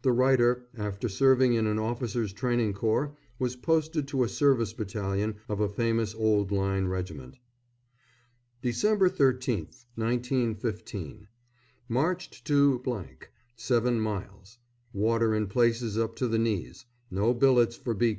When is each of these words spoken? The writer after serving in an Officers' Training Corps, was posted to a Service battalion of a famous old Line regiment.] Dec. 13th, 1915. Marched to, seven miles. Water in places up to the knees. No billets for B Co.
The 0.00 0.10
writer 0.10 0.64
after 0.78 1.06
serving 1.06 1.52
in 1.52 1.66
an 1.66 1.78
Officers' 1.78 2.32
Training 2.32 2.72
Corps, 2.72 3.14
was 3.38 3.56
posted 3.56 4.08
to 4.08 4.24
a 4.24 4.28
Service 4.30 4.72
battalion 4.72 5.36
of 5.50 5.60
a 5.60 5.68
famous 5.68 6.14
old 6.14 6.50
Line 6.50 6.86
regiment.] 6.86 7.36
Dec. 8.62 8.96
13th, 8.96 9.84
1915. 9.96 11.28
Marched 11.90 12.46
to, 12.46 12.82
seven 13.54 14.00
miles. 14.00 14.56
Water 14.94 15.34
in 15.34 15.46
places 15.46 15.98
up 15.98 16.16
to 16.16 16.26
the 16.26 16.38
knees. 16.38 16.86
No 17.10 17.34
billets 17.34 17.76
for 17.76 17.92
B 17.92 18.14
Co. 18.14 18.14